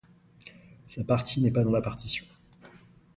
[0.87, 2.25] Sa partie n'est pas dans la partition.